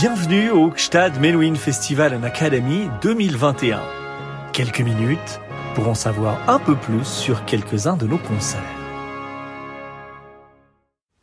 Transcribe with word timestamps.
Bienvenue 0.00 0.50
au 0.50 0.70
Gstad 0.70 1.18
Menuhin 1.20 1.56
Festival 1.56 2.14
and 2.14 2.22
Academy 2.22 2.88
2021. 3.02 3.82
Quelques 4.52 4.80
minutes 4.80 5.40
pour 5.74 5.88
en 5.88 5.94
savoir 5.94 6.38
un 6.48 6.60
peu 6.60 6.76
plus 6.76 7.04
sur 7.04 7.44
quelques-uns 7.46 7.96
de 7.96 8.06
nos 8.06 8.18
concerts. 8.18 8.62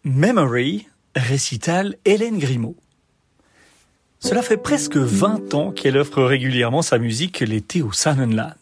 Memory, 0.03 0.87
récital 1.15 1.95
Hélène 2.03 2.37
Grimaud. 2.37 2.75
Cela 4.19 4.41
fait 4.41 4.57
presque 4.57 4.97
20 4.97 5.53
ans 5.53 5.71
qu'elle 5.71 5.97
offre 5.97 6.21
régulièrement 6.21 6.81
sa 6.81 6.97
musique 6.97 7.39
l'été 7.39 7.81
au 7.81 7.93
Sonnenland. 7.93 8.57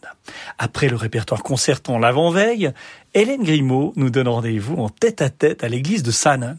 Après 0.58 0.88
le 0.88 0.94
répertoire 0.94 1.42
concertant 1.42 1.98
l'avant-veille, 1.98 2.70
Hélène 3.14 3.42
Grimaud 3.42 3.92
nous 3.96 4.10
donne 4.10 4.28
rendez-vous 4.28 4.76
en 4.76 4.90
tête-à-tête 4.90 5.64
-à, 5.64 5.68
l'église 5.68 6.04
de 6.04 6.12
Sannen 6.12 6.56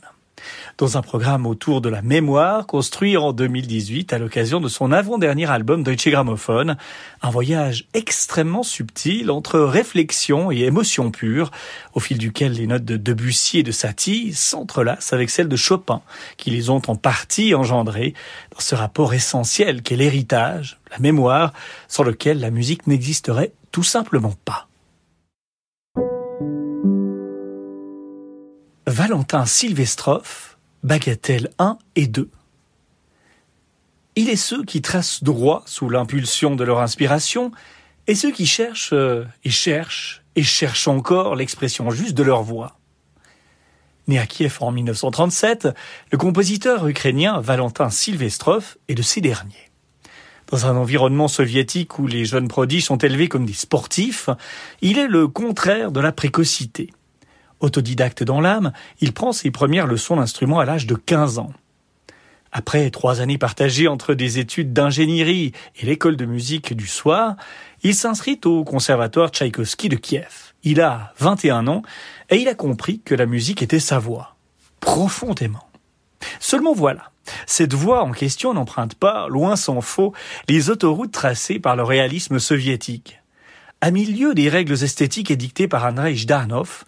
dans 0.78 0.98
un 0.98 1.02
programme 1.02 1.46
autour 1.46 1.82
de 1.82 1.90
la 1.90 2.02
mémoire 2.02 2.68
construit 2.68 3.18
en 3.18 3.34
2018 3.34 4.14
à 4.14 4.18
l'occasion 4.18 4.60
de 4.60 4.68
son 4.68 4.92
avant-dernier 4.92 5.50
album 5.50 5.84
Deutsche 5.84 6.10
Grammophon, 6.10 6.76
un 7.22 7.30
voyage 7.30 7.88
extrêmement 7.94 8.64
subtil 8.64 9.32
entre 9.32 9.60
réflexion 9.60 10.52
et 10.52 10.62
émotion 10.62 11.12
pure, 11.12 11.52
au 11.94 12.00
fil 12.00 12.18
duquel 12.18 12.54
les 12.54 12.68
notes 12.68 12.86
de 12.86 12.98
Debussy 12.98 13.60
et 13.60 13.64
de 13.64 13.72
Satie 13.72 14.34
s'entrelacent 14.34 15.14
avec 15.14 15.30
celles 15.30 15.50
de 15.50 15.56
Chopin, 15.56 16.02
qui 16.38 16.52
les 16.52 16.70
ont 16.70 16.82
en 16.88 16.96
partie 16.96 17.56
engendrées 17.56 18.14
dans 18.54 18.60
ce 18.60 18.76
rapport 18.76 19.14
essentiel 19.14 19.82
qu'est 19.82 19.96
l'héritage, 19.96 20.78
la 20.92 21.00
mémoire, 21.00 21.54
sans 21.88 22.04
lequel 22.04 22.40
la 22.40 22.52
musique 22.52 22.88
n'existerait 22.88 23.52
tout 23.72 23.84
simplement 23.84 24.34
pas. 24.46 24.68
Valentin 28.88 29.48
Sylvestrov, 29.48 30.58
Bagatelle 30.84 31.50
1 31.58 31.80
et 31.96 32.06
2. 32.06 32.30
Il 34.16 34.30
est 34.30 34.36
ceux 34.36 34.64
qui 34.64 34.84
tracent 34.84 35.24
droit 35.24 35.64
sous 35.66 35.90
l'impulsion 35.90 36.56
de 36.56 36.64
leur 36.64 36.80
inspiration, 36.80 37.52
et 38.06 38.14
ceux 38.14 38.32
qui 38.32 38.46
cherchent 38.46 38.94
euh, 38.94 39.26
et 39.44 39.50
cherchent 39.50 40.22
et 40.36 40.44
cherchent 40.44 40.88
encore 40.88 41.36
l'expression 41.36 41.90
juste 41.90 42.14
de 42.14 42.22
leur 42.22 42.44
voix. 42.44 42.78
Né 44.08 44.20
à 44.20 44.28
Kiev 44.28 44.58
en 44.62 44.72
1937, 44.72 45.70
le 46.12 46.18
compositeur 46.20 46.88
ukrainien 46.88 47.42
Valentin 47.42 47.90
Sylvestrov 47.90 48.78
est 48.88 48.94
de 48.94 49.02
ces 49.02 49.20
derniers. 49.20 49.72
Dans 50.52 50.68
un 50.68 50.76
environnement 50.76 51.28
soviétique 51.28 51.98
où 51.98 52.06
les 52.06 52.26
jeunes 52.26 52.50
prodiges 52.50 52.86
sont 52.86 53.00
élevés 53.00 53.30
comme 53.30 53.48
des 53.48 53.54
sportifs, 53.54 54.30
il 54.82 55.00
est 55.00 55.08
le 55.08 55.28
contraire 55.28 55.92
de 55.92 56.00
la 56.00 56.12
précocité. 56.12 56.92
Autodidacte 57.60 58.24
dans 58.24 58.42
l'âme, 58.42 58.74
il 59.00 59.14
prend 59.14 59.32
ses 59.32 59.52
premières 59.52 59.88
leçons 59.88 60.18
d'instrument 60.18 60.60
à 60.60 60.66
l'âge 60.66 60.88
de 60.88 60.96
15 60.96 61.40
ans. 61.40 61.54
Après 62.52 62.90
trois 62.90 63.20
années 63.20 63.38
partagées 63.38 63.90
entre 63.90 64.14
des 64.14 64.40
études 64.40 64.72
d'ingénierie 64.72 65.52
et 65.76 65.86
l'école 65.86 66.16
de 66.16 66.26
musique 66.26 66.74
du 66.74 66.88
soir, 66.88 67.36
il 67.84 67.94
s'inscrit 67.94 68.40
au 68.46 68.64
conservatoire 68.64 69.30
Tchaïkovski 69.30 69.90
de 69.90 69.98
Kiev. 69.98 70.54
Il 70.64 70.80
a 70.80 71.14
21 71.20 71.68
ans 71.68 71.82
et 72.30 72.38
il 72.38 72.48
a 72.48 72.56
compris 72.56 73.02
que 73.02 73.14
la 73.14 73.26
musique 73.26 73.62
était 73.62 73.80
sa 73.80 74.00
voix. 74.00 74.36
Profondément. 74.80 75.68
Seulement 76.40 76.74
voilà, 76.74 77.12
cette 77.46 77.74
voix 77.74 78.04
en 78.04 78.12
question 78.12 78.54
n'emprunte 78.54 78.96
pas, 78.96 79.28
loin 79.28 79.56
s'en 79.56 79.82
faut, 79.82 80.14
les 80.48 80.70
autoroutes 80.70 81.12
tracées 81.12 81.60
par 81.60 81.76
le 81.76 81.84
réalisme 81.84 82.40
soviétique. 82.40 83.22
À 83.82 83.92
milieu 83.92 84.34
des 84.34 84.50
règles 84.50 84.84
esthétiques 84.84 85.32
édictées 85.32 85.68
par 85.68 85.86
Andrei 85.86 86.16
Jdanov, 86.16 86.86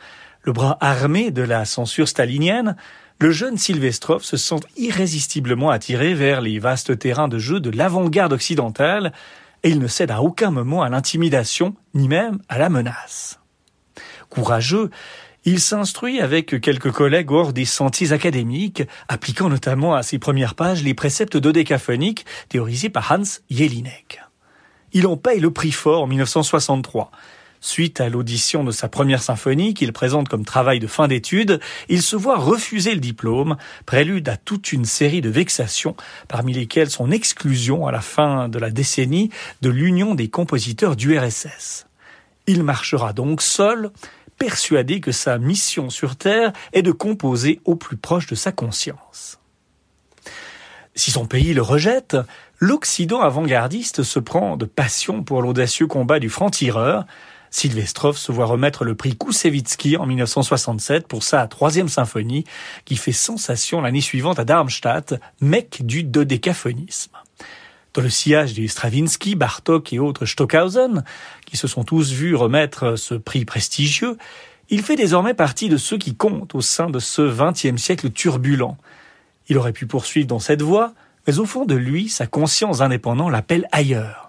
le 0.47 0.53
bras 0.53 0.77
armé 0.79 1.29
de 1.29 1.41
la 1.41 1.65
censure 1.65 2.07
stalinienne, 2.07 2.77
le 3.19 3.31
jeune 3.31 3.57
Sylvestrov 3.57 4.23
se 4.23 4.37
sent 4.37 4.61
irrésistiblement 4.77 5.71
attiré 5.71 6.13
vers 6.13 6.39
les 6.39 6.57
vastes 6.57 6.97
terrains 6.97 7.27
de 7.27 7.37
jeu 7.37 7.59
de 7.59 7.69
l'avant-garde 7.69 8.31
occidentale, 8.31 9.11
et 9.63 9.69
il 9.69 9.79
ne 9.79 9.87
cède 9.87 10.09
à 10.09 10.21
aucun 10.21 10.49
moment 10.49 10.83
à 10.83 10.89
l'intimidation, 10.89 11.75
ni 11.93 12.07
même 12.07 12.39
à 12.47 12.57
la 12.57 12.69
menace. 12.69 13.41
Courageux, 14.29 14.89
il 15.43 15.59
s'instruit 15.59 16.21
avec 16.21 16.61
quelques 16.61 16.91
collègues 16.91 17.31
hors 17.31 17.51
des 17.51 17.65
sentiers 17.65 18.13
académiques, 18.13 18.83
appliquant 19.09 19.49
notamment 19.49 19.95
à 19.95 20.03
ses 20.03 20.17
premières 20.17 20.55
pages 20.55 20.81
les 20.81 20.93
préceptes 20.93 21.35
dodécaphoniques 21.35 22.25
théorisés 22.47 22.89
par 22.89 23.11
Hans 23.11 23.41
Jelinek. 23.49 24.21
Il 24.93 25.07
en 25.07 25.17
paye 25.17 25.41
le 25.41 25.51
prix 25.51 25.73
fort 25.73 26.03
en 26.03 26.07
1963. 26.07 27.11
Suite 27.59 28.01
à 28.01 28.09
l'audition 28.09 28.63
de 28.63 28.71
sa 28.71 28.87
première 28.87 29.21
symphonie 29.21 29.73
qu'il 29.73 29.91
présente 29.93 30.29
comme 30.29 30.45
travail 30.45 30.79
de 30.79 30.87
fin 30.87 31.07
d'études, 31.07 31.59
il 31.89 32.01
se 32.01 32.15
voit 32.15 32.37
refuser 32.37 32.93
le 32.93 32.99
diplôme, 32.99 33.57
prélude 33.85 34.29
à 34.29 34.37
toute 34.37 34.71
une 34.71 34.85
série 34.85 35.21
de 35.21 35.29
vexations, 35.29 35.95
parmi 36.27 36.53
lesquelles 36.53 36.89
son 36.89 37.11
exclusion 37.11 37.87
à 37.87 37.91
la 37.91 38.01
fin 38.01 38.47
de 38.49 38.59
la 38.59 38.69
décennie 38.69 39.31
de 39.61 39.69
l'Union 39.69 40.15
des 40.15 40.29
compositeurs 40.29 40.95
du 40.95 41.17
RSS. 41.17 41.87
Il 42.45 42.63
marchera 42.63 43.11
donc 43.13 43.41
seul, 43.41 43.91
persuadé 44.37 44.99
que 45.01 45.11
sa 45.11 45.37
mission 45.37 45.89
sur 45.89 46.15
Terre 46.15 46.53
est 46.73 46.83
de 46.83 46.91
composer 46.91 47.59
au 47.65 47.75
plus 47.75 47.97
proche 47.97 48.27
de 48.27 48.35
sa 48.35 48.51
conscience. 48.51 49.39
Si 50.95 51.11
son 51.11 51.25
pays 51.25 51.53
le 51.53 51.61
rejette, 51.61 52.17
l'Occident 52.59 53.21
avant-gardiste 53.21 54.03
se 54.03 54.19
prend 54.19 54.57
de 54.57 54.65
passion 54.65 55.23
pour 55.23 55.41
l'audacieux 55.41 55.87
combat 55.87 56.19
du 56.19 56.29
franc-tireur, 56.29 57.05
Sylvestrov 57.51 58.17
se 58.17 58.31
voit 58.31 58.45
remettre 58.45 58.83
le 58.83 58.95
prix 58.95 59.15
Koussevitzky 59.15 59.97
en 59.97 60.05
1967 60.05 61.07
pour 61.07 61.23
sa 61.23 61.47
troisième 61.47 61.89
symphonie, 61.89 62.45
qui 62.85 62.95
fait 62.95 63.11
sensation 63.11 63.81
l'année 63.81 64.01
suivante 64.01 64.39
à 64.39 64.45
Darmstadt, 64.45 65.19
mec 65.41 65.85
du 65.85 66.03
dodécaphonisme. 66.03 67.11
Dans 67.93 68.01
le 68.01 68.09
sillage 68.09 68.53
des 68.53 68.67
Stravinsky, 68.67 69.35
Bartok 69.35 69.91
et 69.91 69.99
autres 69.99 70.25
Stockhausen, 70.25 71.03
qui 71.45 71.57
se 71.57 71.67
sont 71.67 71.83
tous 71.83 72.11
vus 72.11 72.35
remettre 72.35 72.95
ce 72.95 73.15
prix 73.15 73.43
prestigieux, 73.43 74.17
il 74.69 74.81
fait 74.81 74.95
désormais 74.95 75.33
partie 75.33 75.69
de 75.69 75.77
ceux 75.77 75.97
qui 75.97 76.15
comptent 76.15 76.53
au 76.53 76.61
sein 76.61 76.89
de 76.89 76.99
ce 76.99 77.21
XXe 77.21 77.81
siècle 77.81 78.11
turbulent. 78.11 78.77
Il 79.47 79.57
aurait 79.57 79.73
pu 79.73 79.87
poursuivre 79.87 80.27
dans 80.27 80.39
cette 80.39 80.61
voie, 80.61 80.93
mais 81.25 81.39
au 81.39 81.45
fond 81.45 81.65
de 81.65 81.75
lui, 81.75 82.09
sa 82.09 82.27
conscience 82.27 82.81
indépendante 82.81 83.31
l'appelle 83.31 83.67
ailleurs 83.71 84.26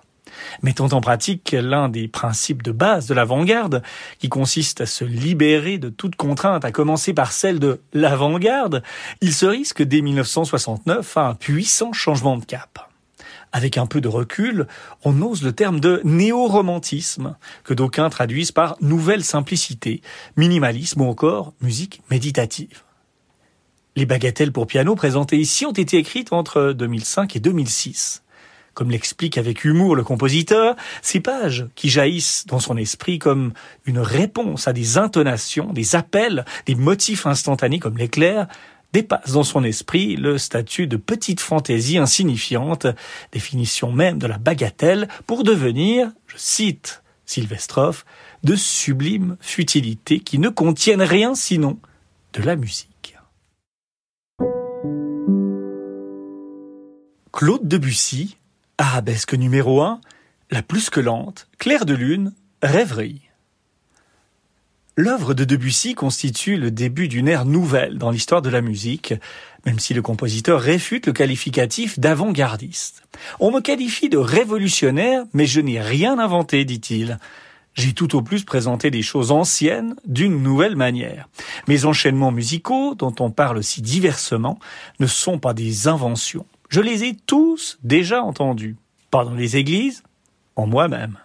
mettant 0.62 0.88
en 0.92 1.00
pratique 1.00 1.56
l'un 1.58 1.88
des 1.88 2.08
principes 2.08 2.62
de 2.62 2.72
base 2.72 3.06
de 3.06 3.14
l'avant-garde, 3.14 3.82
qui 4.18 4.28
consiste 4.28 4.80
à 4.80 4.86
se 4.86 5.04
libérer 5.04 5.78
de 5.78 5.88
toute 5.88 6.16
contrainte, 6.16 6.64
à 6.64 6.72
commencer 6.72 7.12
par 7.12 7.32
celle 7.32 7.58
de 7.58 7.80
l'avant-garde, 7.92 8.82
il 9.20 9.32
se 9.32 9.46
risque 9.46 9.82
dès 9.82 10.00
1969 10.00 11.16
à 11.16 11.28
un 11.28 11.34
puissant 11.34 11.92
changement 11.92 12.36
de 12.36 12.44
cap. 12.44 12.88
Avec 13.52 13.78
un 13.78 13.86
peu 13.86 14.00
de 14.00 14.08
recul, 14.08 14.66
on 15.04 15.22
ose 15.22 15.42
le 15.42 15.52
terme 15.52 15.80
de 15.80 16.02
néo-romantisme, 16.04 17.36
que 17.64 17.72
d'aucuns 17.72 18.10
traduisent 18.10 18.52
par 18.52 18.76
nouvelle 18.80 19.24
simplicité, 19.24 20.02
minimalisme 20.36 21.00
ou 21.00 21.08
encore 21.08 21.54
musique 21.60 22.02
méditative. 22.10 22.82
Les 23.96 24.06
bagatelles 24.06 24.52
pour 24.52 24.66
piano 24.66 24.94
présentées 24.94 25.38
ici 25.38 25.66
ont 25.66 25.72
été 25.72 25.96
écrites 25.96 26.32
entre 26.32 26.72
2005 26.72 27.36
et 27.36 27.40
2006. 27.40 28.22
Comme 28.78 28.92
l'explique 28.92 29.38
avec 29.38 29.64
humour 29.64 29.96
le 29.96 30.04
compositeur, 30.04 30.76
ces 31.02 31.18
pages 31.18 31.66
qui 31.74 31.88
jaillissent 31.88 32.46
dans 32.46 32.60
son 32.60 32.76
esprit 32.76 33.18
comme 33.18 33.52
une 33.86 33.98
réponse 33.98 34.68
à 34.68 34.72
des 34.72 34.98
intonations, 34.98 35.72
des 35.72 35.96
appels, 35.96 36.44
des 36.64 36.76
motifs 36.76 37.26
instantanés 37.26 37.80
comme 37.80 37.98
l'éclair, 37.98 38.46
dépassent 38.92 39.32
dans 39.32 39.42
son 39.42 39.64
esprit 39.64 40.14
le 40.14 40.38
statut 40.38 40.86
de 40.86 40.96
petite 40.96 41.40
fantaisie 41.40 41.98
insignifiante, 41.98 42.86
définition 43.32 43.90
même 43.90 44.18
de 44.18 44.28
la 44.28 44.38
bagatelle, 44.38 45.08
pour 45.26 45.42
devenir, 45.42 46.12
je 46.28 46.36
cite 46.36 47.02
Sylvestrov, 47.26 48.04
de 48.44 48.54
sublimes 48.54 49.38
futilités 49.40 50.20
qui 50.20 50.38
ne 50.38 50.50
contiennent 50.50 51.02
rien 51.02 51.34
sinon 51.34 51.80
de 52.32 52.42
la 52.44 52.54
musique. 52.54 53.16
Claude 57.32 57.66
Debussy 57.66 58.37
Arabesque 58.80 59.34
numéro 59.34 59.82
1, 59.82 60.00
la 60.52 60.62
plus 60.62 60.88
que 60.88 61.00
lente, 61.00 61.48
clair 61.58 61.84
de 61.84 61.94
lune, 61.94 62.32
rêverie. 62.62 63.22
L'œuvre 64.94 65.34
de 65.34 65.44
Debussy 65.44 65.96
constitue 65.96 66.56
le 66.56 66.70
début 66.70 67.08
d'une 67.08 67.26
ère 67.26 67.44
nouvelle 67.44 67.98
dans 67.98 68.12
l'histoire 68.12 68.40
de 68.40 68.50
la 68.50 68.60
musique, 68.60 69.14
même 69.66 69.80
si 69.80 69.94
le 69.94 70.02
compositeur 70.02 70.60
réfute 70.60 71.08
le 71.08 71.12
qualificatif 71.12 71.98
d'avant-gardiste. 71.98 73.02
On 73.40 73.50
me 73.50 73.60
qualifie 73.60 74.08
de 74.08 74.16
révolutionnaire, 74.16 75.24
mais 75.32 75.46
je 75.46 75.60
n'ai 75.60 75.80
rien 75.80 76.20
inventé, 76.20 76.64
dit-il. 76.64 77.18
J'ai 77.74 77.94
tout 77.94 78.14
au 78.14 78.22
plus 78.22 78.44
présenté 78.44 78.92
des 78.92 79.02
choses 79.02 79.32
anciennes 79.32 79.96
d'une 80.06 80.40
nouvelle 80.40 80.76
manière. 80.76 81.28
Mes 81.66 81.84
enchaînements 81.84 82.32
musicaux, 82.32 82.94
dont 82.94 83.14
on 83.18 83.32
parle 83.32 83.64
si 83.64 83.82
diversement, 83.82 84.60
ne 85.00 85.08
sont 85.08 85.40
pas 85.40 85.52
des 85.52 85.88
inventions. 85.88 86.46
Je 86.68 86.80
les 86.80 87.04
ai 87.04 87.14
tous 87.14 87.78
déjà 87.82 88.22
entendus, 88.22 88.76
pas 89.10 89.24
dans 89.24 89.34
les 89.34 89.56
églises, 89.56 90.02
en 90.54 90.66
moi-même. 90.66 91.18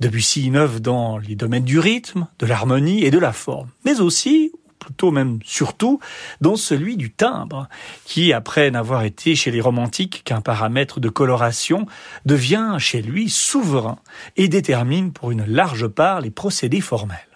Debussy 0.00 0.46
innove 0.46 0.80
dans 0.80 1.18
les 1.18 1.36
domaines 1.36 1.64
du 1.64 1.78
rythme, 1.78 2.26
de 2.40 2.46
l'harmonie 2.46 3.04
et 3.04 3.12
de 3.12 3.20
la 3.20 3.32
forme, 3.32 3.68
mais 3.84 4.00
aussi, 4.00 4.50
ou 4.52 4.58
plutôt 4.80 5.12
même 5.12 5.38
surtout 5.44 6.00
dans 6.40 6.56
celui 6.56 6.96
du 6.96 7.12
timbre, 7.12 7.68
qui, 8.04 8.32
après 8.32 8.68
n'avoir 8.72 9.04
été 9.04 9.36
chez 9.36 9.52
les 9.52 9.60
romantiques 9.60 10.22
qu'un 10.24 10.40
paramètre 10.40 10.98
de 10.98 11.08
coloration, 11.08 11.86
devient 12.26 12.76
chez 12.80 13.00
lui 13.00 13.30
souverain 13.30 14.00
et 14.36 14.48
détermine 14.48 15.12
pour 15.12 15.30
une 15.30 15.44
large 15.44 15.86
part 15.86 16.20
les 16.20 16.32
procédés 16.32 16.80
formels. 16.80 17.31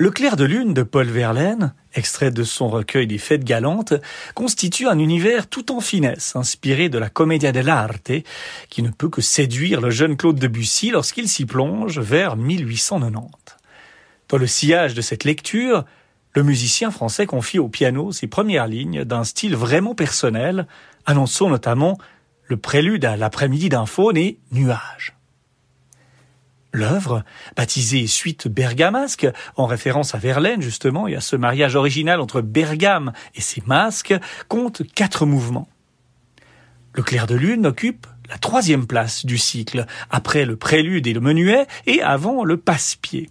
Le 0.00 0.10
clair 0.10 0.36
de 0.36 0.44
lune 0.44 0.72
de 0.72 0.82
Paul 0.82 1.08
Verlaine, 1.08 1.74
extrait 1.92 2.30
de 2.30 2.42
son 2.42 2.70
recueil 2.70 3.06
des 3.06 3.18
fêtes 3.18 3.44
galantes, 3.44 3.92
constitue 4.34 4.88
un 4.88 4.98
univers 4.98 5.46
tout 5.46 5.70
en 5.70 5.82
finesse, 5.82 6.34
inspiré 6.36 6.88
de 6.88 6.96
la 6.96 7.10
commedia 7.10 7.52
dell'arte, 7.52 8.10
qui 8.70 8.82
ne 8.82 8.88
peut 8.88 9.10
que 9.10 9.20
séduire 9.20 9.82
le 9.82 9.90
jeune 9.90 10.16
Claude 10.16 10.38
Debussy 10.38 10.90
lorsqu'il 10.90 11.28
s'y 11.28 11.44
plonge 11.44 11.98
vers 11.98 12.36
1890. 12.36 13.28
Dans 14.30 14.38
le 14.38 14.46
sillage 14.46 14.94
de 14.94 15.02
cette 15.02 15.24
lecture, 15.24 15.84
le 16.34 16.44
musicien 16.44 16.90
français 16.90 17.26
confie 17.26 17.58
au 17.58 17.68
piano 17.68 18.10
ses 18.10 18.26
premières 18.26 18.68
lignes 18.68 19.04
d'un 19.04 19.24
style 19.24 19.54
vraiment 19.54 19.94
personnel, 19.94 20.66
annonçant 21.04 21.50
notamment 21.50 21.98
le 22.44 22.56
prélude 22.56 23.04
à 23.04 23.18
l'après-midi 23.18 23.68
d'un 23.68 23.84
faune 23.84 24.16
et 24.16 24.38
nuages. 24.50 25.19
L'œuvre, 26.72 27.24
baptisée 27.56 28.06
Suite 28.06 28.46
bergamasque, 28.46 29.26
en 29.56 29.66
référence 29.66 30.14
à 30.14 30.18
Verlaine 30.18 30.62
justement 30.62 31.08
et 31.08 31.16
à 31.16 31.20
ce 31.20 31.34
mariage 31.34 31.74
original 31.74 32.20
entre 32.20 32.40
Bergame 32.40 33.12
et 33.34 33.40
ses 33.40 33.62
masques, 33.66 34.14
compte 34.48 34.82
quatre 34.94 35.26
mouvements. 35.26 35.68
Le 36.92 37.02
clair 37.02 37.26
de 37.26 37.34
lune 37.34 37.66
occupe 37.66 38.06
la 38.28 38.38
troisième 38.38 38.86
place 38.86 39.26
du 39.26 39.38
cycle, 39.38 39.86
après 40.10 40.44
le 40.44 40.56
prélude 40.56 41.08
et 41.08 41.12
le 41.12 41.20
menuet 41.20 41.66
et 41.86 42.00
avant 42.02 42.44
le 42.44 42.56
passe-pied. 42.56 43.28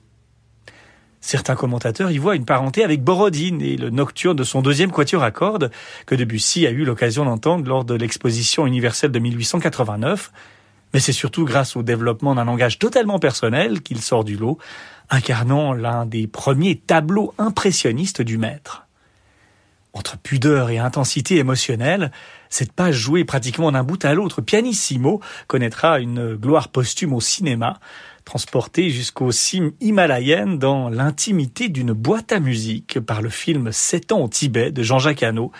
Certains 1.21 1.55
commentateurs 1.55 2.11
y 2.11 2.17
voient 2.17 2.35
une 2.35 2.45
parenté 2.45 2.83
avec 2.83 3.03
Borodine 3.03 3.61
et 3.61 3.77
le 3.77 3.89
nocturne 3.89 4.37
de 4.37 4.43
son 4.43 4.61
deuxième 4.61 4.91
quatuor 4.91 5.23
à 5.23 5.31
cordes 5.31 5.71
que 6.05 6.15
Debussy 6.15 6.65
a 6.65 6.71
eu 6.71 6.83
l'occasion 6.85 7.25
d'entendre 7.25 7.67
lors 7.67 7.85
de 7.85 7.93
l'exposition 7.93 8.65
universelle 8.65 9.11
de 9.11 9.19
1889 9.19 10.31
mais 10.93 10.99
c'est 10.99 11.11
surtout 11.13 11.45
grâce 11.45 11.75
au 11.75 11.83
développement 11.83 12.35
d'un 12.35 12.45
langage 12.45 12.79
totalement 12.79 13.19
personnel 13.19 13.81
qu'il 13.81 14.01
sort 14.01 14.23
du 14.23 14.37
lot, 14.37 14.57
incarnant 15.09 15.73
l'un 15.73 16.05
des 16.05 16.27
premiers 16.27 16.77
tableaux 16.77 17.33
impressionnistes 17.37 18.21
du 18.21 18.37
maître. 18.37 18.85
Entre 19.93 20.17
pudeur 20.19 20.69
et 20.69 20.77
intensité 20.77 21.37
émotionnelle, 21.37 22.11
cette 22.49 22.71
page 22.71 22.95
jouée 22.95 23.25
pratiquement 23.25 23.71
d'un 23.71 23.83
bout 23.83 24.03
à 24.05 24.13
l'autre 24.13 24.41
pianissimo 24.41 25.19
connaîtra 25.47 25.99
une 25.99 26.35
gloire 26.35 26.69
posthume 26.69 27.13
au 27.13 27.21
cinéma, 27.21 27.79
transportée 28.23 28.91
jusqu'aux 28.91 29.31
cimes 29.31 29.71
himalayennes 29.81 30.59
dans 30.59 30.89
l'intimité 30.89 31.69
d'une 31.69 31.93
boîte 31.93 32.31
à 32.31 32.39
musique 32.39 32.99
par 32.99 33.23
le 33.23 33.29
film 33.29 33.71
Sept 33.71 34.11
ans 34.11 34.21
au 34.21 34.27
Tibet 34.27 34.71
de 34.71 34.83
Jean-Jacques 34.83 35.23
Hano, 35.23 35.51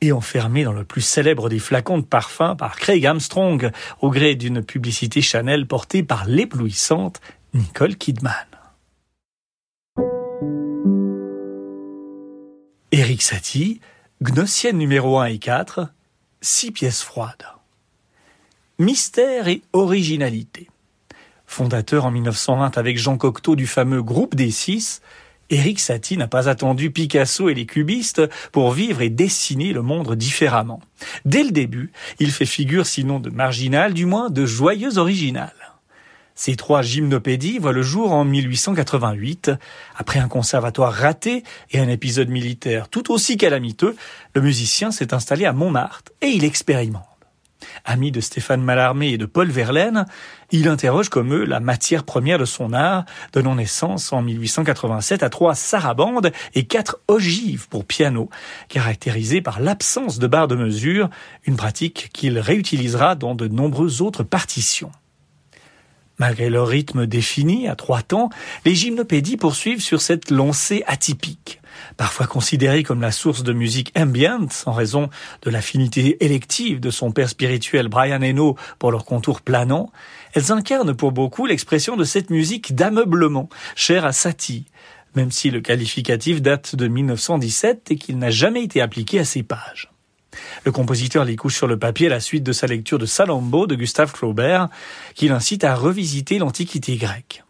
et 0.00 0.12
enfermé 0.12 0.64
dans 0.64 0.72
le 0.72 0.84
plus 0.84 1.00
célèbre 1.00 1.48
des 1.48 1.58
flacons 1.58 1.98
de 1.98 2.04
parfum 2.04 2.56
par 2.56 2.76
Craig 2.76 3.04
Armstrong, 3.06 3.70
au 4.00 4.10
gré 4.10 4.34
d'une 4.34 4.62
publicité 4.62 5.22
Chanel 5.22 5.66
portée 5.66 6.02
par 6.02 6.26
l'éblouissante 6.26 7.20
Nicole 7.54 7.96
Kidman. 7.96 8.34
Eric 12.92 13.22
Satie, 13.22 13.80
Gnossienne 14.22 14.78
numéro 14.78 15.18
1 15.18 15.26
et 15.26 15.38
4, 15.38 15.88
six 16.40 16.70
pièces 16.70 17.02
froides. 17.02 17.46
Mystère 18.78 19.48
et 19.48 19.62
originalité. 19.72 20.68
Fondateur 21.46 22.04
en 22.04 22.10
1920 22.10 22.78
avec 22.78 22.98
Jean 22.98 23.16
Cocteau 23.16 23.56
du 23.56 23.66
fameux 23.66 24.02
groupe 24.02 24.34
des 24.34 24.50
six, 24.50 25.00
Éric 25.50 25.80
Satie 25.80 26.16
n'a 26.16 26.26
pas 26.26 26.48
attendu 26.48 26.90
Picasso 26.90 27.48
et 27.48 27.54
les 27.54 27.66
cubistes 27.66 28.22
pour 28.52 28.72
vivre 28.72 29.02
et 29.02 29.10
dessiner 29.10 29.72
le 29.72 29.82
monde 29.82 30.14
différemment. 30.14 30.80
Dès 31.24 31.44
le 31.44 31.50
début, 31.50 31.92
il 32.18 32.32
fait 32.32 32.46
figure 32.46 32.86
sinon 32.86 33.20
de 33.20 33.30
marginal, 33.30 33.94
du 33.94 34.06
moins 34.06 34.30
de 34.30 34.44
joyeux 34.44 34.98
original. 34.98 35.52
Ces 36.34 36.54
trois 36.54 36.82
gymnopédies 36.82 37.58
voient 37.58 37.72
le 37.72 37.82
jour 37.82 38.12
en 38.12 38.24
1888. 38.24 39.52
Après 39.96 40.18
un 40.18 40.28
conservatoire 40.28 40.92
raté 40.92 41.44
et 41.70 41.78
un 41.78 41.88
épisode 41.88 42.28
militaire 42.28 42.88
tout 42.88 43.10
aussi 43.10 43.38
calamiteux, 43.38 43.96
le 44.34 44.42
musicien 44.42 44.90
s'est 44.90 45.14
installé 45.14 45.46
à 45.46 45.54
Montmartre 45.54 46.12
et 46.20 46.28
il 46.28 46.44
expérimente. 46.44 47.15
Ami 47.84 48.10
de 48.10 48.20
Stéphane 48.20 48.62
Mallarmé 48.62 49.08
et 49.08 49.18
de 49.18 49.26
Paul 49.26 49.48
Verlaine, 49.48 50.06
il 50.50 50.68
interroge 50.68 51.08
comme 51.08 51.34
eux 51.34 51.44
la 51.44 51.60
matière 51.60 52.04
première 52.04 52.38
de 52.38 52.44
son 52.44 52.72
art, 52.72 53.04
donnant 53.32 53.54
naissance 53.54 54.12
en 54.12 54.22
1887 54.22 55.22
à 55.22 55.30
trois 55.30 55.54
sarabandes 55.54 56.32
et 56.54 56.64
quatre 56.64 56.98
ogives 57.08 57.68
pour 57.68 57.84
piano, 57.84 58.30
caractérisées 58.68 59.40
par 59.40 59.60
l'absence 59.60 60.18
de 60.18 60.26
barres 60.26 60.48
de 60.48 60.56
mesure, 60.56 61.10
une 61.44 61.56
pratique 61.56 62.10
qu'il 62.12 62.38
réutilisera 62.38 63.14
dans 63.14 63.34
de 63.34 63.48
nombreuses 63.48 64.02
autres 64.02 64.22
partitions. 64.22 64.92
Malgré 66.18 66.48
leur 66.48 66.68
rythme 66.68 67.06
défini 67.06 67.68
à 67.68 67.76
trois 67.76 68.02
temps, 68.02 68.30
les 68.64 68.74
gymnopédies 68.74 69.36
poursuivent 69.36 69.82
sur 69.82 70.00
cette 70.00 70.30
lancée 70.30 70.82
atypique. 70.86 71.60
Parfois 71.96 72.26
considérée 72.26 72.82
comme 72.82 73.00
la 73.00 73.10
source 73.10 73.42
de 73.42 73.52
musique 73.52 73.92
ambient 73.96 74.48
en 74.66 74.72
raison 74.72 75.08
de 75.42 75.50
l'affinité 75.50 76.24
élective 76.24 76.80
de 76.80 76.90
son 76.90 77.12
père 77.12 77.28
spirituel 77.28 77.88
Brian 77.88 78.22
Eno 78.22 78.56
pour 78.78 78.90
leur 78.90 79.04
contour 79.04 79.40
planant, 79.40 79.90
elles 80.34 80.52
incarnent 80.52 80.94
pour 80.94 81.12
beaucoup 81.12 81.46
l'expression 81.46 81.96
de 81.96 82.04
cette 82.04 82.30
musique 82.30 82.74
d'ameublement, 82.74 83.48
chère 83.74 84.04
à 84.04 84.12
Satie, 84.12 84.66
même 85.14 85.30
si 85.30 85.50
le 85.50 85.60
qualificatif 85.60 86.42
date 86.42 86.76
de 86.76 86.88
1917 86.88 87.90
et 87.90 87.96
qu'il 87.96 88.18
n'a 88.18 88.30
jamais 88.30 88.62
été 88.62 88.80
appliqué 88.80 89.18
à 89.18 89.24
ces 89.24 89.42
pages. 89.42 89.90
Le 90.64 90.72
compositeur 90.72 91.24
les 91.24 91.36
couche 91.36 91.56
sur 91.56 91.66
le 91.66 91.78
papier 91.78 92.08
à 92.08 92.10
la 92.10 92.20
suite 92.20 92.44
de 92.44 92.52
sa 92.52 92.66
lecture 92.66 92.98
de 92.98 93.06
Salammbô 93.06 93.66
de 93.66 93.74
Gustave 93.74 94.12
Flaubert, 94.14 94.68
qui 95.14 95.28
l'incite 95.28 95.64
à 95.64 95.74
revisiter 95.74 96.38
l'Antiquité 96.38 96.96
grecque. 96.96 97.45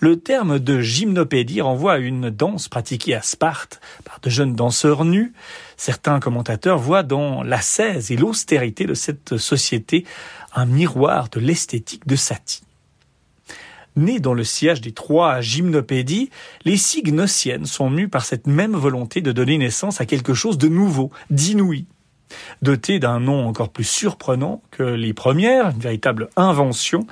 Le 0.00 0.18
terme 0.18 0.58
de 0.58 0.80
gymnopédie 0.80 1.60
renvoie 1.60 1.94
à 1.94 1.98
une 1.98 2.30
danse 2.30 2.68
pratiquée 2.68 3.14
à 3.14 3.22
Sparte 3.22 3.80
par 4.04 4.20
de 4.20 4.30
jeunes 4.30 4.54
danseurs 4.54 5.04
nus. 5.04 5.32
Certains 5.76 6.20
commentateurs 6.20 6.78
voient 6.78 7.02
dans 7.02 7.42
l'ascèse 7.42 8.10
et 8.10 8.16
l'austérité 8.16 8.84
de 8.86 8.94
cette 8.94 9.36
société 9.36 10.04
un 10.54 10.66
miroir 10.66 11.28
de 11.30 11.40
l'esthétique 11.40 12.06
de 12.06 12.16
Satie. 12.16 12.62
Nés 13.96 14.18
dans 14.18 14.34
le 14.34 14.42
sillage 14.42 14.80
des 14.80 14.92
trois 14.92 15.40
gymnopédies, 15.40 16.30
les 16.64 16.76
six 16.76 17.02
gnossiennes 17.02 17.66
sont 17.66 17.90
mues 17.90 18.08
par 18.08 18.24
cette 18.24 18.48
même 18.48 18.74
volonté 18.74 19.20
de 19.20 19.30
donner 19.30 19.56
naissance 19.56 20.00
à 20.00 20.06
quelque 20.06 20.34
chose 20.34 20.58
de 20.58 20.66
nouveau, 20.66 21.12
d'inouï, 21.30 21.86
Dotée 22.62 22.98
d'un 22.98 23.20
nom 23.20 23.46
encore 23.46 23.70
plus 23.70 23.84
surprenant 23.84 24.62
que 24.70 24.82
les 24.82 25.12
premières, 25.12 25.70
une 25.70 25.78
véritable 25.78 26.28
invention, 26.36 27.06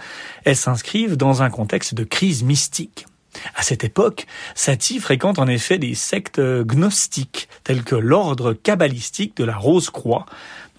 elles 0.45 0.57
s'inscrivent 0.57 1.16
dans 1.16 1.42
un 1.42 1.50
contexte 1.50 1.95
de 1.95 2.04
crise 2.04 2.42
mystique. 2.42 3.07
À 3.54 3.62
cette 3.62 3.85
époque, 3.85 4.26
Satie 4.54 5.00
fréquente 5.00 5.38
en 5.38 5.47
effet 5.47 5.78
des 5.78 5.95
sectes 5.95 6.40
gnostiques, 6.40 7.49
telles 7.64 7.83
que 7.83 7.95
l'ordre 7.95 8.52
kabbalistique 8.52 9.37
de 9.37 9.45
la 9.45 9.57
Rose-Croix, 9.57 10.26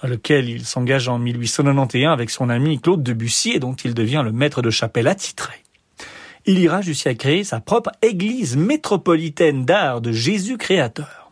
dans 0.02 0.08
lequel 0.08 0.50
il 0.50 0.66
s'engage 0.66 1.08
en 1.08 1.18
1891 1.18 2.12
avec 2.12 2.30
son 2.30 2.50
ami 2.50 2.80
Claude 2.80 3.02
Debussy 3.02 3.52
et 3.52 3.60
dont 3.60 3.74
il 3.74 3.94
devient 3.94 4.22
le 4.24 4.32
maître 4.32 4.62
de 4.62 4.70
chapelle 4.70 5.08
attitré. 5.08 5.54
Il 6.46 6.60
ira 6.60 6.82
jusqu'à 6.82 7.16
créer 7.16 7.44
sa 7.44 7.62
propre 7.62 7.92
église 8.02 8.58
métropolitaine 8.58 9.66
d'art 9.66 10.02
de 10.02 10.12
Jésus 10.12 10.58
créateur. 10.58 11.23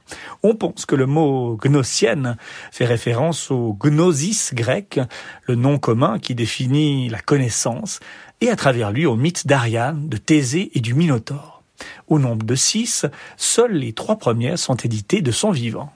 On 0.43 0.55
pense 0.55 0.85
que 0.85 0.95
le 0.95 1.05
mot 1.05 1.55
gnossienne 1.61 2.35
fait 2.71 2.85
référence 2.85 3.51
au 3.51 3.77
gnosis 3.79 4.53
grec, 4.55 4.99
le 5.45 5.55
nom 5.55 5.77
commun 5.77 6.17
qui 6.17 6.33
définit 6.33 7.09
la 7.09 7.19
connaissance, 7.19 7.99
et 8.41 8.49
à 8.49 8.55
travers 8.55 8.91
lui 8.91 9.05
au 9.05 9.15
mythe 9.15 9.45
d'Ariane, 9.45 10.09
de 10.09 10.17
Thésée 10.17 10.71
et 10.73 10.79
du 10.79 10.95
Minotaure. 10.95 11.61
Au 12.07 12.17
nombre 12.17 12.45
de 12.45 12.55
six, 12.55 13.05
seules 13.37 13.73
les 13.73 13.93
trois 13.93 14.17
premières 14.17 14.57
sont 14.57 14.75
éditées 14.75 15.21
de 15.21 15.31
son 15.31 15.51
vivant. 15.51 15.91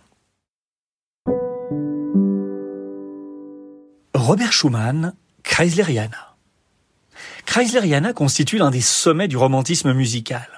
Robert 4.13 4.53
Schumann, 4.53 5.13
Chrysleriana. 5.43 6.35
Chrysleriana 7.45 8.13
constitue 8.13 8.57
l'un 8.57 8.71
des 8.71 8.81
sommets 8.81 9.27
du 9.27 9.37
romantisme 9.37 9.93
musical 9.93 10.54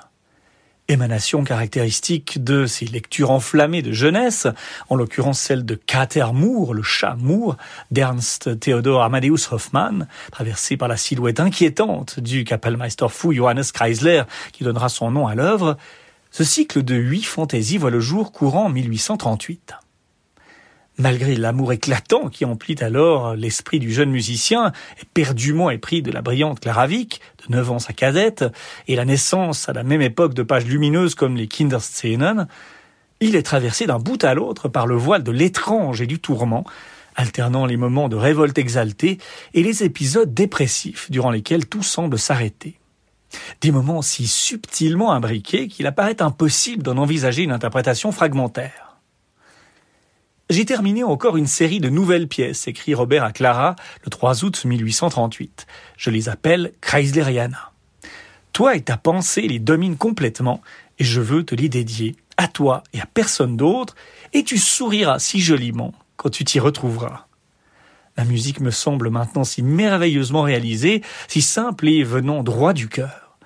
émanation 0.88 1.44
caractéristique 1.44 2.44
de 2.44 2.66
ces 2.66 2.86
lectures 2.86 3.32
enflammées 3.32 3.82
de 3.82 3.92
jeunesse, 3.92 4.48
en 4.90 4.96
l'occurrence 4.96 5.40
celle 5.40 5.66
de 5.66 5.76
Kater 5.76 6.28
Moore, 6.34 6.74
le 6.74 6.84
chat 6.84 7.16
Moore, 7.20 7.58
d'Ernst 7.92 8.60
Theodor 8.60 9.04
Amadeus 9.04 9.52
Hoffmann, 9.52 10.08
traversé 10.32 10.78
par 10.78 10.88
la 10.88 10.98
silhouette 10.98 11.40
inquiétante 11.40 12.20
du 12.20 12.44
Kapellmeister 12.44 13.08
fou 13.10 13.34
Johannes 13.34 13.64
Kreisler, 13.74 14.24
qui 14.54 14.64
donnera 14.64 14.90
son 14.90 15.12
nom 15.12 15.28
à 15.28 15.36
l'œuvre, 15.36 15.78
ce 16.32 16.44
cycle 16.44 16.84
de 16.84 16.96
huit 16.96 17.24
fantaisies 17.24 17.78
voit 17.78 17.90
le 17.90 18.00
jour 18.00 18.32
courant 18.32 18.66
en 18.66 18.70
1838. 18.70 19.74
Malgré 21.00 21.36
l'amour 21.36 21.74
éclatant 21.74 22.28
qui 22.28 22.44
emplit 22.44 22.76
alors 22.82 23.36
l'esprit 23.36 23.78
du 23.78 23.94
jeune 23.94 24.10
musicien, 24.10 24.72
éperdument 25.00 25.70
épris 25.70 26.02
de 26.02 26.12
la 26.12 26.24
brillante 26.24 26.60
Clara 26.60 26.88
Wieck, 26.88 27.22
de 27.48 27.56
9 27.56 27.72
ans 27.72 27.80
sa 27.80 27.94
cadette, 27.94 28.46
et 28.88 28.96
la 28.96 29.06
naissance 29.06 29.70
à 29.70 29.74
la 29.74 29.84
même 29.84 30.02
époque 30.02 30.34
de 30.34 30.42
pages 30.42 30.66
lumineuses 30.66 31.14
comme 31.14 31.38
les 31.38 31.48
Kinderszenen, 31.48 32.48
il 33.20 33.36
est 33.36 33.44
traversé 33.44 33.86
d'un 33.86 34.00
bout 34.00 34.24
à 34.24 34.34
l'autre 34.34 34.70
par 34.70 34.88
le 34.88 34.96
voile 34.96 35.24
de 35.24 35.32
l'étrange 35.32 36.02
et 36.02 36.08
du 36.08 36.20
tourment, 36.20 36.66
alternant 37.16 37.68
les 37.68 37.78
moments 37.78 38.10
de 38.10 38.16
révolte 38.16 38.58
exaltée 38.58 39.20
et 39.54 39.62
les 39.62 39.84
épisodes 39.84 40.34
dépressifs 40.34 41.12
durant 41.12 41.30
lesquels 41.30 41.68
tout 41.68 41.84
semble 41.84 42.18
s'arrêter. 42.18 42.80
Des 43.62 43.72
moments 43.72 44.02
si 44.02 44.26
subtilement 44.26 45.12
imbriqués 45.12 45.68
qu'il 45.68 45.86
apparaît 45.86 46.24
impossible 46.24 46.82
d'en 46.82 46.98
envisager 46.98 47.44
une 47.44 47.52
interprétation 47.52 48.12
fragmentaire. 48.12 48.87
J'ai 50.50 50.64
terminé 50.64 51.04
encore 51.04 51.36
une 51.36 51.46
série 51.46 51.82
de 51.82 51.90
nouvelles 51.90 52.30
pièces, 52.30 52.70
écrit 52.70 52.94
Robert 52.94 53.26
à 53.26 53.34
Clara 53.34 53.76
le 54.06 54.10
3 54.10 54.46
août 54.46 54.64
1838. 54.64 55.68
Je 55.98 56.10
les 56.10 56.30
appelle 56.30 56.72
Chrysleriana. 56.80 57.74
Toi 58.54 58.78
et 58.78 58.82
ta 58.82 58.96
pensée 58.96 59.42
les 59.42 59.60
dominent 59.60 59.98
complètement, 59.98 60.62
et 61.00 61.04
je 61.04 61.20
veux 61.20 61.44
te 61.44 61.54
les 61.54 61.68
dédier, 61.68 62.16
à 62.38 62.48
toi 62.48 62.84
et 62.94 63.02
à 63.02 63.06
personne 63.06 63.58
d'autre, 63.58 63.96
et 64.32 64.46
tu 64.46 64.58
souriras 64.58 65.20
si 65.20 65.42
joliment 65.42 65.94
quand 66.16 66.30
tu 66.30 66.46
t'y 66.46 66.62
retrouveras. 66.62 67.26
La 68.16 68.24
musique 68.24 68.62
me 68.62 68.72
semble 68.72 69.10
maintenant 69.10 69.44
si 69.44 69.62
merveilleusement 69.62 70.44
réalisée, 70.44 71.02
si 71.28 71.42
simple 71.42 71.90
et 71.90 72.04
venant 72.04 72.42
droit 72.42 72.72
du 72.72 72.88
cœur. 72.88 73.38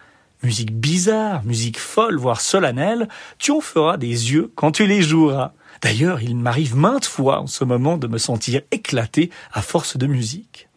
Musique 0.44 0.74
bizarre, 0.74 1.44
musique 1.46 1.80
folle, 1.80 2.18
voire 2.18 2.42
solennelle, 2.42 3.10
tu 3.40 3.52
en 3.52 3.60
feras 3.60 3.98
des 3.98 4.32
yeux 4.34 4.52
quand 4.54 4.72
tu 4.72 4.86
les 4.86 5.02
joueras. 5.02 5.54
D'ailleurs, 5.82 6.22
il 6.22 6.36
m'arrive 6.36 6.76
maintes 6.76 7.06
fois 7.06 7.40
en 7.40 7.48
ce 7.48 7.64
moment 7.64 7.98
de 7.98 8.08
me 8.08 8.18
sentir 8.18 8.62
éclaté 8.72 9.32
à 9.52 9.62
force 9.62 9.98
de 9.98 10.06
musique. 10.06 10.68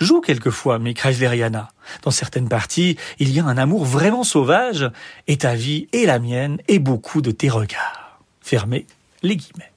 Joue 0.00 0.20
quelquefois 0.20 0.78
mes 0.78 0.94
Chrysleriana. 0.94 1.68
Dans 2.02 2.10
certaines 2.10 2.48
parties, 2.48 2.96
il 3.18 3.30
y 3.30 3.40
a 3.40 3.44
un 3.44 3.58
amour 3.58 3.84
vraiment 3.84 4.24
sauvage, 4.24 4.90
et 5.26 5.38
ta 5.38 5.54
vie 5.54 5.88
et 5.92 6.06
la 6.06 6.18
mienne, 6.18 6.58
et 6.68 6.78
beaucoup 6.78 7.20
de 7.20 7.30
tes 7.30 7.50
regards. 7.50 8.20
Fermez 8.40 8.86
les 9.22 9.36
guillemets. 9.36 9.72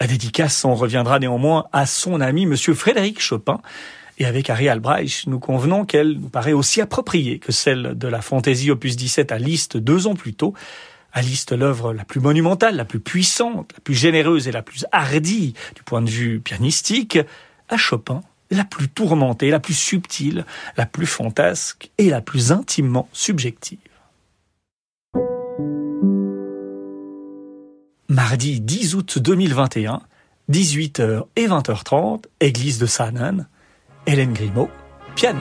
La 0.00 0.06
dédicace 0.06 0.64
en 0.64 0.74
reviendra 0.74 1.18
néanmoins 1.18 1.66
à 1.72 1.86
son 1.86 2.20
ami 2.20 2.46
monsieur 2.46 2.74
Frédéric 2.74 3.20
Chopin, 3.20 3.60
et 4.18 4.24
avec 4.24 4.50
Harry 4.50 4.68
Albrecht, 4.68 5.26
nous 5.26 5.38
convenons 5.38 5.84
qu'elle 5.84 6.12
nous 6.12 6.28
paraît 6.28 6.52
aussi 6.52 6.80
appropriée 6.80 7.38
que 7.38 7.52
celle 7.52 7.96
de 7.96 8.08
la 8.08 8.20
fantaisie 8.20 8.70
opus 8.70 8.96
17 8.96 9.30
à 9.30 9.38
Liszt 9.38 9.76
deux 9.76 10.06
ans 10.08 10.14
plus 10.14 10.34
tôt, 10.34 10.54
à 11.12 11.22
liste 11.22 11.52
l'œuvre 11.52 11.92
la 11.92 12.04
plus 12.04 12.20
monumentale, 12.20 12.76
la 12.76 12.84
plus 12.84 13.00
puissante, 13.00 13.72
la 13.74 13.80
plus 13.80 13.94
généreuse 13.94 14.48
et 14.48 14.52
la 14.52 14.62
plus 14.62 14.86
hardie 14.92 15.54
du 15.74 15.82
point 15.82 16.02
de 16.02 16.10
vue 16.10 16.40
pianistique, 16.40 17.18
à 17.68 17.76
Chopin, 17.76 18.22
la 18.50 18.64
plus 18.64 18.88
tourmentée, 18.88 19.50
la 19.50 19.60
plus 19.60 19.74
subtile, 19.74 20.44
la 20.76 20.86
plus 20.86 21.06
fantasque 21.06 21.90
et 21.98 22.10
la 22.10 22.20
plus 22.20 22.52
intimement 22.52 23.08
subjective. 23.12 23.78
Mardi 28.08 28.60
10 28.60 28.94
août 28.94 29.18
2021, 29.18 30.00
18h 30.50 31.24
et 31.36 31.46
20h30, 31.46 32.24
église 32.40 32.78
de 32.78 32.86
Sanan, 32.86 33.46
Hélène 34.06 34.32
Grimaud, 34.32 34.70
piano. 35.14 35.40